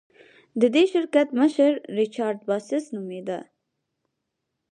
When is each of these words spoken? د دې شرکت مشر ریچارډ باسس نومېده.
د 0.59 0.61
دې 0.75 0.83
شرکت 0.93 1.27
مشر 1.39 1.71
ریچارډ 1.97 2.37
باسس 2.47 2.83
نومېده. 2.95 3.39